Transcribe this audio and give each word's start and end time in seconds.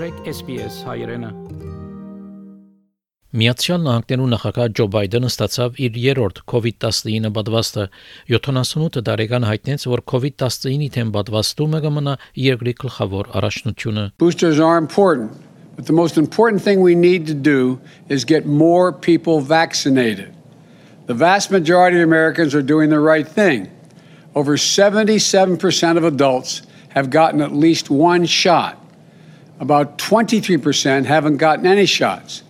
մտրեք 0.00 0.28
SPS 0.30 0.76
հայրենը։ 0.88 1.28
Միացյալ 3.36 3.82
Նահանգներու 3.84 4.28
նախագահ 4.32 4.70
Ջո 4.78 4.86
Բայդենը 4.94 5.28
ստացավ 5.28 5.76
իր 5.86 5.98
երրորդ 6.00 6.40
COVID-19 6.52 7.28
պատվաստը 7.36 7.84
78 8.32 9.02
տարեկան 9.10 9.46
հայտնեց, 9.50 9.84
որ 9.92 10.02
COVID-19-ի 10.14 10.88
թեմ 10.96 11.12
պատվաստումը 11.18 11.82
կմնա 11.84 12.16
երկրի 12.46 12.74
գլխավոր 12.80 13.30
առաջնությունը։ 13.36 14.06
Boosters 14.24 14.62
are 14.70 14.80
important, 14.80 15.36
but 15.76 15.84
the 15.84 15.98
most 16.00 16.16
important 16.16 16.64
thing 16.64 16.80
we 16.80 16.96
need 16.96 17.28
to 17.28 17.36
do 17.36 17.76
is 18.08 18.24
get 18.24 18.48
more 18.48 18.96
people 18.96 19.44
vaccinated. 19.44 20.32
The 21.12 21.18
vast 21.28 21.52
majority 21.52 22.00
of 22.00 22.08
Americans 22.08 22.54
are 22.54 22.64
doing 22.64 22.88
the 22.88 23.04
right 23.04 23.28
thing. 23.28 23.68
Over 24.34 24.56
77% 24.56 25.60
of 25.98 26.04
adults 26.04 26.62
have 26.96 27.10
gotten 27.10 27.42
at 27.42 27.52
least 27.52 27.90
one 27.90 28.24
shot. 28.24 28.80
About 29.60 29.98
23% 29.98 31.04
haven't 31.04 31.36
gotten 31.36 31.66
any 31.66 31.84
shots. 31.84 32.42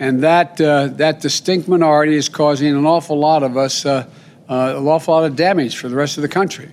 And 0.00 0.20
that, 0.24 0.60
uh, 0.60 0.88
that 0.98 1.20
distinct 1.20 1.68
minority 1.68 2.16
is 2.16 2.28
causing 2.28 2.74
an 2.74 2.84
awful 2.84 3.16
lot 3.16 3.44
of 3.44 3.56
us, 3.56 3.86
uh, 3.86 4.04
uh, 4.48 4.74
an 4.76 4.88
awful 4.88 5.14
lot 5.14 5.24
of 5.24 5.36
damage 5.36 5.76
for 5.76 5.88
the 5.88 5.94
rest 5.94 6.18
of 6.18 6.22
the 6.22 6.28
country. 6.28 6.68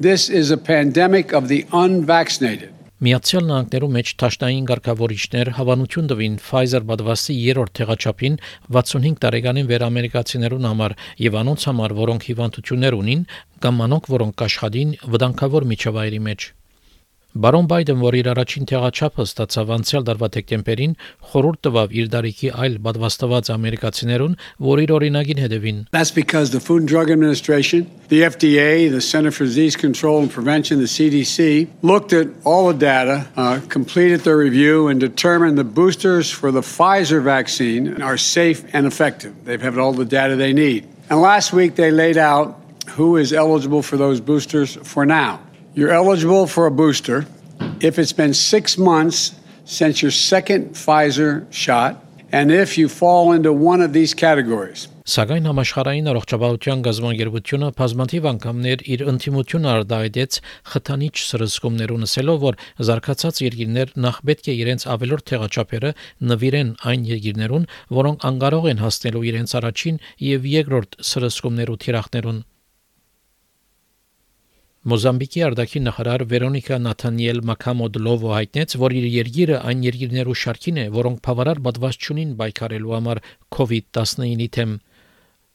This 0.00 0.28
is 0.28 0.50
a 0.50 0.56
pandemic 0.56 1.32
of 1.32 1.46
the 1.46 1.66
unvaccinated. 1.72 2.74
Միացյալ 3.00 3.46
Նահանգներու 3.48 3.88
մեջ 3.94 4.10
ճաշնային 4.20 4.66
ղեկավարիչներ 4.68 5.50
հավանություն 5.56 6.10
տվին 6.10 6.34
Pfizer 6.42 6.82
պատվաստի 6.90 7.36
երրորդ 7.46 7.74
թեղաչափին 7.80 8.36
65 8.76 9.16
տարեկանին 9.24 9.72
վեր 9.72 9.86
ամերիկացիներուն 9.88 10.68
համար 10.68 10.96
եւ 11.30 11.40
անոնց 11.46 11.66
համար, 11.70 11.96
որոնք 12.04 12.28
հիվանդություններ 12.28 13.00
ունին 13.00 13.26
կամ 13.64 13.84
անոնք, 13.88 14.14
որոնք 14.20 14.48
աշխատին 14.50 14.96
վտանգավոր 15.16 15.70
միջավայրի 15.72 16.24
մեջ։ 16.28 16.50
Բարոն 17.35 17.65
Բայդեն, 17.67 17.97
որ 17.99 18.15
իր 18.15 18.27
առաջին 18.31 18.67
թեղաչափը 18.69 19.23
ստացավ 19.27 19.71
անցյալ 19.75 20.03
տարվա 20.07 20.27
դեկտեմբերին, 20.35 20.91
խորհուրդ 21.31 21.59
տվավ 21.67 21.95
իր 21.99 22.05
դարիքի 22.13 22.51
այլ 22.63 22.77
պատվաստված 22.85 23.49
ամերիկացիներուն, 23.55 24.37
որ 24.67 24.81
իր 24.85 24.93
օրինագին 24.95 25.41
հետևին։ 25.43 25.81
That's 25.91 26.13
because 26.15 26.53
the 26.53 26.61
Food 26.63 26.85
and 26.85 26.87
Drug 26.87 27.11
Administration, 27.11 27.91
the 28.07 28.21
FDA, 28.29 28.87
the 28.89 29.01
Center 29.03 29.35
for 29.35 29.43
Disease 29.43 29.75
Control 29.75 30.21
and 30.21 30.31
Prevention, 30.31 30.79
the 30.79 30.87
CDC, 30.87 31.67
looked 31.81 32.13
at 32.13 32.31
all 32.45 32.71
the 32.71 32.79
data, 32.79 33.27
uh, 33.35 33.59
completed 33.67 34.21
their 34.21 34.37
review, 34.37 34.87
and 34.87 35.01
determined 35.01 35.57
the 35.57 35.67
boosters 35.67 36.31
for 36.31 36.53
the 36.55 36.61
Pfizer 36.61 37.21
vaccine 37.21 38.01
are 38.01 38.15
safe 38.15 38.63
and 38.71 38.87
effective. 38.87 39.35
They've 39.43 39.61
had 39.61 39.77
all 39.77 39.91
the 39.91 40.05
data 40.05 40.37
they 40.37 40.53
need. 40.53 40.87
And 41.09 41.19
last 41.19 41.51
week 41.51 41.75
they 41.75 41.91
laid 41.91 42.15
out 42.15 42.55
who 42.95 43.17
is 43.17 43.33
eligible 43.33 43.81
for 43.81 43.97
those 43.97 44.21
boosters 44.21 44.79
for 44.87 45.05
now. 45.05 45.41
You're 45.72 45.92
eligible 45.92 46.48
for 46.48 46.66
a 46.66 46.70
booster 46.70 47.26
if 47.80 47.96
it's 48.00 48.12
been 48.12 48.34
six 48.34 48.76
months 48.76 49.38
since 49.64 50.02
your 50.02 50.10
second 50.10 50.74
Pfizer 50.74 51.46
shot 51.52 52.04
and 52.32 52.50
if 52.50 52.76
you 52.76 52.88
fall 52.88 53.30
into 53.30 53.52
one 53.52 53.80
of 53.80 53.92
these 53.92 54.12
categories. 54.12 54.88
Սակայն 55.10 55.46
համաշխարհային 55.50 56.10
առողջապահության 56.10 56.82
գազམ་ագերբությունը 56.86 57.68
բազմաթիվ 57.78 58.26
անգամներ 58.30 58.84
իր 58.94 59.04
ընդդիմությունը 59.12 59.70
արտահայտեց 59.74 60.38
խթանիչ 60.74 61.14
սրսկումներ 61.30 61.94
ունեցելով, 61.96 62.38
որ 62.44 62.60
զարգացած 62.90 63.42
երկիրներ 63.46 63.94
նախ 64.06 64.20
պետք 64.30 64.50
է 64.50 64.54
իրենց 64.60 64.86
ավելորդ 64.94 65.26
թեղաչափերը 65.30 65.94
նվիրեն 66.30 66.70
այն 66.90 67.10
երկիրներուն, 67.14 67.66
որոնք 67.98 68.30
անկարող 68.30 68.70
են 68.74 68.84
հասնելու 68.86 69.26
իրենց 69.30 69.58
առաջին 69.62 70.00
եւ 70.30 70.48
երկրորդ 70.60 71.02
սրսկումներու 71.10 71.80
թիրախներուն։ 71.86 72.40
Մոզամբիկի 74.88 75.42
արտաքին 75.44 75.84
նախարար 75.84 76.22
Վերոնիկա 76.28 76.76
Նաթանիել 76.80 77.40
Մակամոդլովը 77.50 78.30
հայտնեց, 78.32 78.74
որ 78.80 78.94
իր 78.96 79.08
երկիրը 79.14 79.58
այն 79.68 79.82
երկիրներու 79.84 80.36
շարքին 80.42 80.78
է, 80.80 80.84
որոնք 80.94 81.20
բավարար 81.26 81.60
պատված 81.66 81.98
չունին 82.00 82.30
պայքարելու 82.40 82.94
համար 82.96 83.20
COVID-19-ի 83.58 84.48
թեմ 84.56 84.72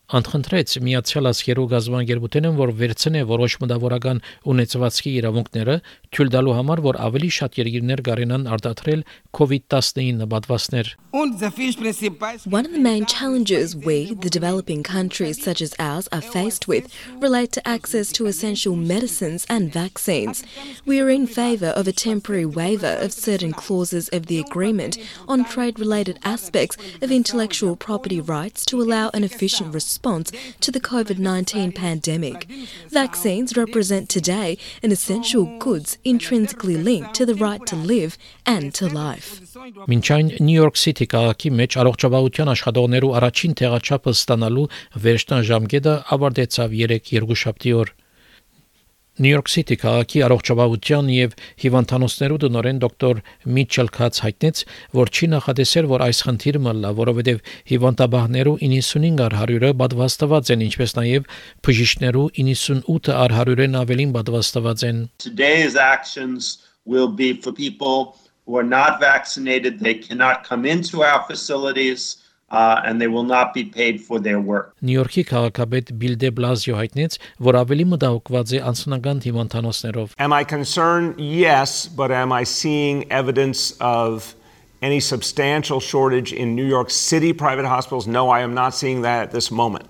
Անխնդրեց 0.06 0.76
Միացյալ 0.86 1.28
Աշխարհի 1.32 1.64
գազբանգերբութենը, 1.72 2.50
որ 2.60 2.72
վերցնե 2.78 3.22
որոշ 3.26 3.54
մտավորական 3.64 4.20
ունեցվածքի 4.54 5.14
իրավունքները, 5.18 5.78
թույլ 6.14 6.30
տալու 6.36 6.54
համար, 6.60 6.82
որ 6.86 7.00
ավելի 7.08 7.30
շատ 7.38 7.58
երկիրներ 7.58 8.04
կարենան 8.06 8.46
արտադրել 8.54 9.02
COVID-19 9.34 10.28
պատվաստներ։ 10.30 10.92
One 11.16 12.66
of 12.66 12.74
the 12.76 12.84
main 12.86 13.06
challenges 13.08 13.76
we, 13.76 14.14
the 14.14 14.30
developing 14.30 14.84
countries 14.84 15.42
such 15.42 15.62
as 15.66 15.74
ours, 15.80 16.08
are 16.12 16.22
faced 16.22 16.68
with 16.68 16.86
relate 17.20 17.52
to 17.54 17.68
access 17.68 18.12
to 18.12 18.28
essential 18.28 18.76
medicines 18.76 19.48
and 19.50 19.74
vaccines. 19.74 20.44
We 20.86 21.00
are 21.02 21.10
in 21.10 21.26
favour 21.26 21.74
of 21.74 21.88
a 21.88 21.92
temporary 21.92 22.46
waiver 22.46 22.94
of 23.02 23.12
certain 23.12 23.54
clauses 23.54 24.10
of 24.10 24.28
the 24.28 24.38
agreement 24.38 25.00
on 25.28 25.46
trade 25.46 25.80
related 25.80 26.20
aspects 26.24 26.78
of 27.02 27.12
intellectual 27.12 27.76
property 27.76 28.22
rights 28.22 28.66
to 28.66 28.80
allow 28.80 29.10
an 29.14 29.24
efficient 29.24 29.74
response 29.74 29.95
response 29.96 30.32
to 30.60 30.72
the 30.72 30.80
COVID 30.80 31.20
19 31.20 31.72
pandemic. 31.72 32.48
Vaccines 32.90 33.56
represent 33.56 34.10
today 34.10 34.58
an 34.84 34.92
essential 34.92 35.46
goods 35.58 35.98
intrinsically 36.04 36.76
linked 36.76 37.14
to 37.14 37.26
the 37.26 37.36
right 37.36 37.66
to 37.66 37.76
live 37.76 38.18
and 38.46 38.74
to 38.74 38.88
life. 38.88 39.30
Մինչայն 39.92 40.32
Նյու 40.46 40.66
Յորք 40.66 40.80
Սիթի 40.82 41.06
քաղաքի 41.14 41.50
մեջ 41.60 41.78
առողջապահության 41.82 42.52
աշխատողներու 42.54 43.12
առաջին 43.20 43.54
տեղաչափը 43.62 44.14
ստանալու 44.18 44.66
վերջնա 45.06 45.40
ժամկետը 45.50 45.94
ավարտեցավ 46.16 46.76
3 46.82 47.40
շաբթի 47.46 47.74
օր։ 47.80 47.94
Նյու-Յորք 49.16 49.48
Սիթի 49.48 49.76
քաղաքի 49.80 50.22
առողջապահության 50.26 51.10
եւ 51.16 51.36
հիվանդանոցներու 51.64 52.40
տնօրեն 52.44 52.80
դոկտոր 52.84 53.22
Միչել 53.56 53.90
Քաց 53.96 54.20
հայտնեց, 54.26 54.64
որ 55.00 55.12
չի 55.16 55.30
նախադեսել, 55.32 55.88
որ 55.92 56.04
այս 56.06 56.20
խնդիրը 56.26 56.62
մլա, 56.66 56.92
որովհետեւ 57.00 57.40
հիվանդաբահներու 57.72 58.56
95 58.66 59.24
առ 59.26 59.38
100-ը 59.40 59.72
պատվաստված 59.80 60.52
են, 60.56 60.66
ինչպես 60.68 60.96
նաեւ 61.00 61.32
բժիշկներու 61.64 62.28
98 62.44 63.16
առ 63.16 63.38
100-ն 63.40 63.80
ավելին 63.86 64.14
պատվաստված 64.20 64.86
են։ 64.92 65.02
Today's 65.24 65.80
actions 65.80 66.68
will 66.84 67.08
be 67.08 67.32
for 67.40 67.56
people 67.56 68.20
who 68.46 68.60
are 68.60 68.68
not 68.68 69.00
vaccinated, 69.00 69.80
they 69.80 69.96
cannot 69.96 70.44
come 70.44 70.68
into 70.68 71.08
our 71.08 71.24
facilities 71.24 72.25
uh, 72.51 72.81
and 72.85 73.01
they 73.01 73.07
will 73.07 73.23
not 73.23 73.55
be 73.55 73.65
paid 73.65 74.01
for 74.01 74.19
their 74.19 74.41
work. 74.41 74.75
Նյու-Յորքի 74.83 75.25
քաղաքապետ 75.31 75.93
Բիլ 76.01 76.17
դե 76.23 76.31
Բլազիո 76.39 76.79
հայտնեց, 76.81 77.19
որ 77.47 77.59
ավելի 77.63 77.87
մտահոգված 77.93 78.55
է 78.59 78.63
անձնական 78.71 79.23
հիվանդանոցներով։ 79.27 80.17
Am 80.19 80.33
I 80.33 80.43
concerned? 80.45 81.21
Yes, 81.21 81.87
but 81.87 82.11
am 82.11 82.33
I 82.33 82.43
seeing 82.45 83.07
evidence 83.11 83.77
of 83.81 84.35
any 84.83 84.99
substantial 84.99 85.79
shortage 85.79 86.33
in 86.33 86.57
New 86.57 86.67
York 86.67 86.91
City 86.91 87.33
private 87.33 87.67
hospitals? 87.67 88.07
No, 88.07 88.31
I 88.31 88.41
am 88.41 88.55
not 88.55 88.75
seeing 88.75 89.03
that 89.03 89.23
at 89.23 89.31
this 89.31 89.51
moment. 89.51 89.87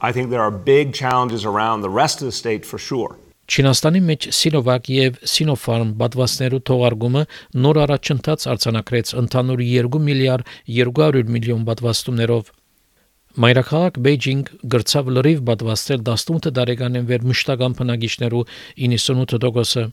I 0.00 0.12
think 0.12 0.30
there 0.30 0.42
are 0.42 0.50
big 0.50 0.92
challenges 0.94 1.44
around 1.44 1.80
the 1.80 1.90
rest 1.90 2.20
of 2.20 2.26
the 2.26 2.32
state 2.32 2.64
for 2.66 2.78
sure. 2.78 3.16
Չինաստանի 3.43 3.99
մեջ 4.07 4.25
Սինովակ 4.37 4.85
եւ 4.93 5.15
Սինոֆարմ 5.27 5.89
պատվաստներու 5.99 6.59
թողարկումը 6.69 7.23
նոր 7.65 7.79
առաջընթաց 7.83 8.45
արձանագրեց 8.53 9.11
ընդհանուր 9.21 9.63
2 9.67 9.99
միլիարդ 10.07 10.53
200 10.77 11.33
միլիոն 11.35 11.65
պատվաստումներով։ 11.67 12.53
Մայրաքաղաք 13.43 13.99
Բեյջինգ 14.05 14.49
գրծավ 14.71 15.11
լրիվ 15.17 15.43
պատվաստել 15.49 16.01
18 16.13 16.55
տարեկանին 16.59 17.07
վեր 17.11 17.27
մշտական 17.33 17.77
բնակիչներու 17.79 18.43
98%-ը։ 18.87 19.85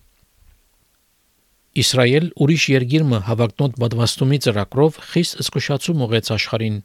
Իսրայել 1.81 2.27
ուրիշ 2.44 2.65
երկիրը 2.71 3.21
հավակնոտ 3.31 3.78
պատվաստումի 3.82 4.38
ծրագրով 4.47 5.00
խիստ 5.11 5.41
զսկուշացում 5.41 6.05
ուղեց 6.06 6.31
աշխարհին 6.37 6.78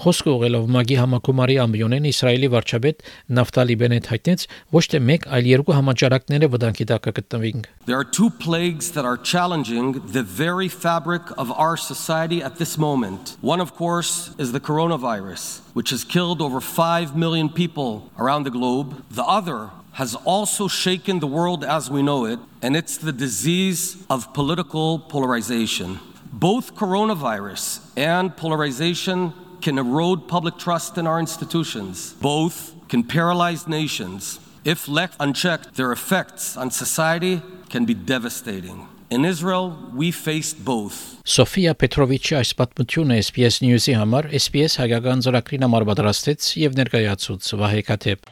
Խոսքը 0.00 0.32
ուղելով 0.32 0.68
Մագի 0.72 0.96
համակոմարի 0.96 1.56
ամբիոնեն 1.60 2.06
Իսրայելի 2.08 2.48
վարչապետ 2.54 3.02
Նավտալի 3.36 3.74
Բենետ 3.82 4.06
հայտնեց 4.08 4.44
ոչ 4.72 4.82
թե 4.92 5.00
մեկ, 5.08 5.26
այլ 5.36 5.48
երկու 5.50 5.74
համաճարակները 5.76 6.48
վտանգի 6.54 6.86
տակ 6.88 7.02
կգտնվին։ 7.08 7.66
There 7.84 7.98
are 8.00 8.08
two 8.08 8.30
plagues 8.44 8.88
that 8.96 9.04
are 9.04 9.18
challenging 9.20 10.00
the 10.16 10.22
very 10.22 10.70
fabric 10.72 11.28
of 11.36 11.52
our 11.52 11.76
society 11.76 12.40
at 12.40 12.56
this 12.56 12.78
moment. 12.78 13.36
One 13.42 13.60
of 13.60 13.74
course 13.76 14.32
is 14.38 14.52
the 14.56 14.62
coronavirus, 14.70 15.60
which 15.74 15.90
has 15.90 16.02
killed 16.02 16.40
over 16.40 16.62
5 16.62 17.14
million 17.14 17.50
people 17.50 18.08
around 18.16 18.48
the 18.48 18.54
globe. 18.56 19.04
The 19.10 19.28
other 19.28 19.68
has 20.00 20.16
also 20.24 20.66
shaken 20.66 21.20
the 21.20 21.28
world 21.28 21.62
as 21.62 21.90
we 21.90 22.00
know 22.00 22.24
it, 22.24 22.38
and 22.62 22.74
it's 22.74 22.96
the 22.96 23.12
disease 23.12 24.00
of 24.08 24.32
political 24.32 24.98
polarization. 24.98 26.00
Both 26.32 26.74
coronavirus 26.74 27.84
and 27.98 28.34
polarization 28.34 29.34
can 29.65 29.79
erode 29.79 30.27
public 30.27 30.55
trust 30.59 30.95
in 30.99 31.07
our 31.07 31.19
institutions. 31.19 32.13
Both 32.21 32.75
can 32.87 33.01
paralyze 33.03 33.67
nations. 33.67 34.39
If 34.63 34.87
left 34.87 35.15
unchecked, 35.19 35.73
their 35.73 35.91
effects 35.91 36.55
on 36.55 36.69
society 36.69 37.41
can 37.73 37.83
be 37.85 37.95
devastating. 37.95 38.87
In 39.09 39.25
Israel, 39.25 39.65
we 39.99 40.11
faced 40.11 40.57
both. 40.63 41.17
Սոֆիա 41.25 41.73
Պետրովիչի 41.81 42.37
այս 42.41 42.51
պատմությունը 42.59 43.17
SPS 43.23 43.57
News-ի 43.65 43.97
համար 43.97 44.29
SPS 44.37 44.77
հայկական 44.83 45.25
ծրագրին 45.25 45.65
համար 45.65 45.87
պատրաստեց 45.89 46.51
եւ 46.61 46.77
ներկայացուց 46.81 47.49
Վահե 47.63 47.81
Քաթեփ։ 47.89 48.29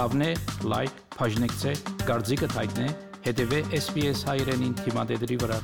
Հավնե, 0.00 0.32
լայք, 0.72 1.04
բաժնեկցե, 1.18 1.76
դարձիկը 2.08 2.52
թայտնե, 2.56 2.90
հետեւե 3.28 3.62
SPS 3.84 4.26
հայրենին 4.32 4.76
թիմադեդի 4.84 5.42
վրա 5.44 5.62